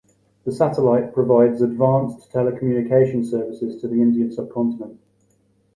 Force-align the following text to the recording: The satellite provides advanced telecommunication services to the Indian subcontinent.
The 0.45 0.51
satellite 0.51 1.13
provides 1.13 1.61
advanced 1.61 2.31
telecommunication 2.31 3.23
services 3.23 3.79
to 3.81 3.87
the 3.87 4.01
Indian 4.01 4.31
subcontinent. 4.31 4.99